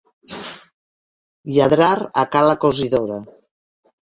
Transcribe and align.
Lladrar 1.57 1.91
a 2.23 2.27
ca 2.37 2.45
la 2.49 2.59
cosidora. 2.67 3.19